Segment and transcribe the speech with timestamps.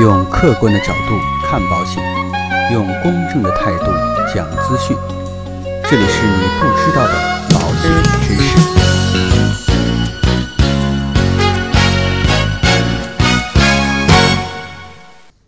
[0.00, 2.00] 用客观的角度看保险，
[2.72, 3.86] 用公正的态度
[4.32, 4.96] 讲资讯。
[5.90, 7.14] 这里是你不知道的
[7.50, 7.90] 保险
[8.22, 8.56] 知识。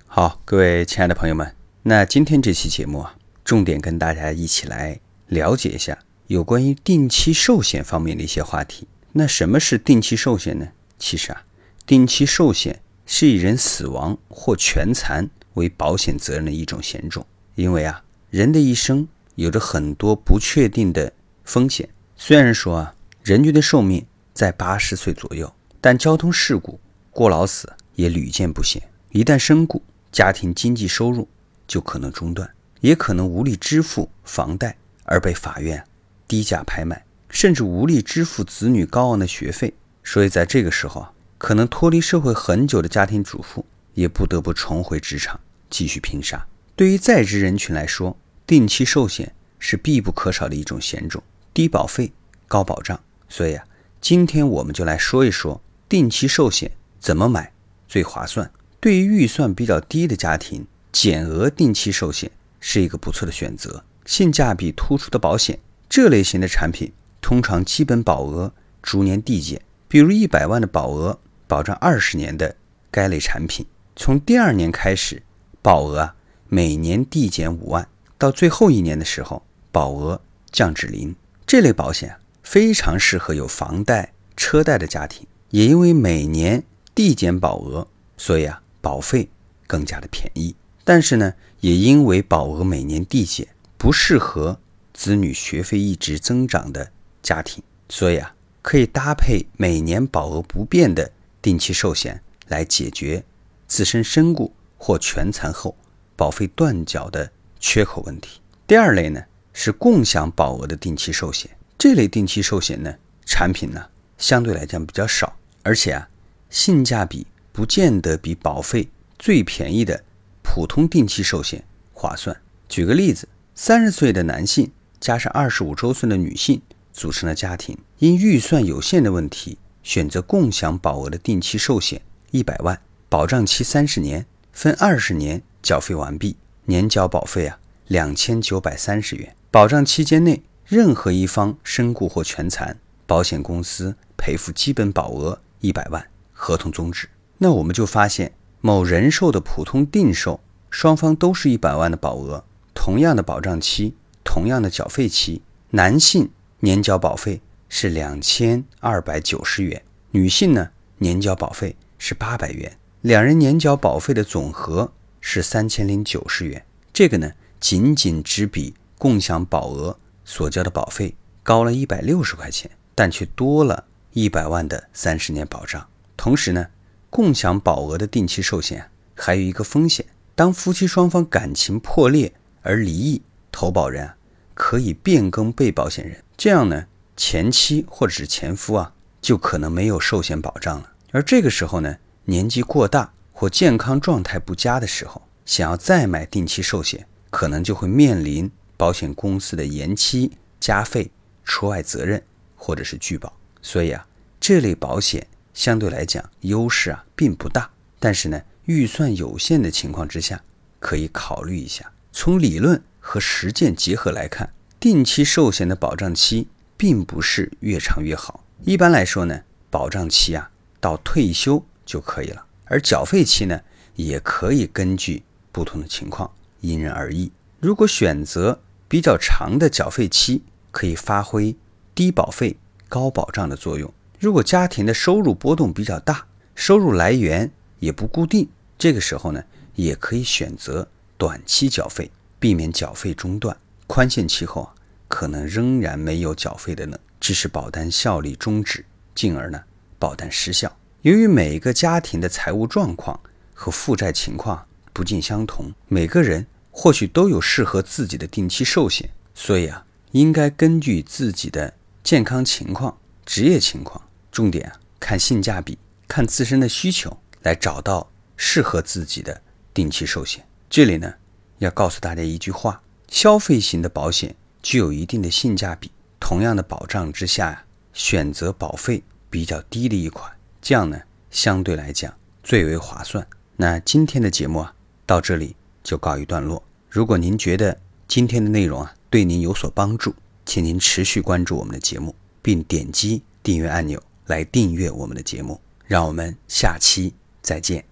[0.09, 1.55] 好，各位亲爱的朋友们，
[1.85, 3.15] 那今天这期节目啊，
[3.45, 4.99] 重点跟大家一起来
[5.29, 5.97] 了解一下
[6.27, 8.89] 有关于定期寿险方面的一些话题。
[9.13, 10.67] 那什么是定期寿险呢？
[10.99, 11.43] 其实啊，
[11.87, 12.81] 定期寿险
[13.13, 17.27] 是以人死亡或全残为保险责任的一种险种。
[17.57, 21.89] 因为啊，人的一生有着很多不确定的风险。
[22.15, 26.79] 虽然说啊，人均的寿命在八十岁左右，但交通事故、
[27.11, 28.81] 过劳死也屡见不鲜。
[29.11, 29.83] 一旦身故，
[30.13, 31.27] 家庭经济收入
[31.67, 32.49] 就可能中断，
[32.81, 35.85] 也可能无力支付房贷而被法院
[36.29, 39.75] 低价拍卖，甚至无力支付子女高昂的学费。
[40.05, 45.41] 所以在这个时候啊，可能脱离社会很久的家庭主妇也不得不重回职场
[45.71, 46.47] 继续拼杀。
[46.77, 48.15] 对于在职人群来说，
[48.47, 51.23] 定期寿险是必不可少的一种险种，
[51.55, 52.13] 低保费
[52.47, 53.01] 高保障。
[53.27, 53.65] 所以啊，
[54.03, 57.51] 今天我们就来说一说定期寿险怎么买
[57.89, 58.51] 最划算。
[58.79, 65.59] 对于预算比较低的家庭，减额定期寿险是一个不错的选择，性价比突出的保险。
[65.89, 71.19] 这类型的产品通常基本保额逐年递减，比如一百万的保额
[71.51, 72.55] 保障二十年的
[72.93, 75.21] 该类产品，从第二年开始，
[75.61, 76.15] 保额啊
[76.47, 79.43] 每年递减五万，到最后一年的时候，
[79.73, 81.13] 保额降至零。
[81.45, 86.63] 这类保险非常适合有房贷、车贷的家庭，也因为每年
[86.95, 88.63] 递减保额，所以啊。
[88.83, 89.29] 保费
[89.67, 94.59] 更加的便宜，但是呢，也因为保额每年递减，不适合
[94.95, 96.91] 子女学费一直增长的
[97.23, 101.13] 家庭，所以啊，可以搭配每年保额不变的
[101.43, 103.25] 定期寿险来解决
[103.67, 105.77] 自身身故或全残后
[106.17, 108.41] 保费断缴的缺口问题。
[108.67, 112.95] 第二类呢是共享保额的定期寿险，这类定期寿险呢
[113.25, 113.87] 产品呢
[114.19, 116.09] 相对来讲比较少，而且啊
[116.49, 117.27] 性价比。
[117.53, 118.89] 不见得比保费
[119.19, 120.05] 最便宜的
[120.41, 121.63] 普通定期寿险
[121.93, 122.35] 划算。
[122.69, 124.71] 举个例子，三十岁的男性
[125.01, 126.63] 加上二十五周岁的女性
[126.93, 136.37] 组成的家庭，因预算有限的问题，选择共享保额的定期寿险，一百万，保障期三十年，分二十年缴费完毕，
[136.67, 137.59] 年缴保费啊
[137.89, 139.35] 两千九百三十元。
[139.51, 147.09] 保障期间内，任何一方身故或全残，保险公司赔付基本保额一百万，合同终止。
[147.39, 150.41] 那我们就发现，某人寿的普通定寿，
[150.71, 156.31] 双方都是一百万的保额，同样的保障期，同样的缴费期，男性
[156.61, 157.41] 年缴保费
[157.71, 164.93] 是两千二百九十元，女性呢年缴保费是八百元，两人年缴保费的总和
[165.23, 166.63] 是三千零九十元。
[166.93, 176.67] 这个呢，仅仅只比共享保额所交的保费高了一百六十块钱，但却多了一百万的三十年保障，同时呢。
[177.13, 180.07] 共享保额的定期寿险还有一个风险：
[180.37, 182.33] 当夫妻双方感情破裂
[182.63, 183.21] 而离异，
[183.51, 184.15] 投保人啊
[184.55, 186.87] 可以变更被保险人，这样呢
[187.23, 190.91] 前妻或者是前夫啊就可能没有寿险保障了。
[191.11, 191.95] 而这个时候呢
[192.25, 201.11] 年纪过大或健康状态不佳的时候，想要再买定期寿险，可能就会面临保险公司的延期、加费、
[201.45, 202.23] 除外责任
[202.57, 203.31] 或者是拒保。
[203.61, 204.07] 所以啊
[204.41, 205.27] 这类保险。
[205.53, 210.41] 相对来讲，优势啊并不大，但是呢，预算有限的情况之下，
[210.79, 211.93] 可以考虑一下。
[212.13, 216.49] 从理论和实践结合来看，定期寿险的保障期
[216.81, 218.43] 并不是越长越好。
[218.63, 223.61] 一般来说呢，保障期啊到退休就可以了，而缴费期呢
[223.97, 226.31] 也可以根据不同的情况
[226.63, 227.31] 因人而异。
[227.59, 228.59] 如果选择
[228.89, 231.55] 比较长的缴费期，可以发挥
[231.95, 232.57] 低保费
[232.89, 233.93] 高保障的作用。
[234.19, 236.25] 如果家庭的收入波动比较大，
[236.55, 238.49] 收入来源也不固定，
[238.79, 239.45] 这个时候呢，
[239.75, 240.89] 也可以选择
[241.19, 243.55] 短期缴费，避免缴费中断。
[243.87, 244.75] 宽限期后啊，
[245.11, 249.61] 可能仍然没有缴费的呢，致使保单效力终止，进而呢，
[249.99, 250.75] 保单失效。
[251.03, 253.19] 由于每个家庭的财务状况
[253.53, 261.75] 和负债情况不尽相同，每个人或许都有适合自己的定期寿险，所以啊，应该根据自己的
[262.05, 262.97] 健康情况、
[263.27, 264.01] 职业情况。
[264.31, 265.77] 重点啊，看性价比，
[266.07, 269.43] 看自身的需求，来找到适合自己的
[269.75, 270.47] 定期寿险。
[270.71, 271.15] 这里呢，
[271.59, 280.31] 要告诉大家一句话：消费型的保险具有一定的性价比，同样的保障之下呀，选择保费比较低的一款，
[280.61, 282.13] 这样呢，相对来讲
[282.43, 283.27] 最为划算。
[283.57, 284.75] 那今天的节目啊，
[285.07, 286.63] 到这里就告一段落。
[286.89, 287.79] 如果您觉得
[288.09, 290.15] 今天的内容啊对您有所帮助，
[290.45, 295.61] 请您持续关注我们的节目，并点击订阅按钮来订阅我们的节目。
[295.87, 297.13] 让我们下期
[297.43, 297.90] 再见。